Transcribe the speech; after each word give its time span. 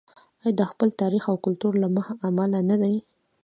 آیا 0.43 0.51
د 0.59 0.61
خپل 0.71 0.89
تاریخ 1.01 1.23
او 1.31 1.37
کلتور 1.45 1.73
له 1.81 1.87
امله 2.27 2.59
نه 2.69 2.75
دی؟ 2.81 2.95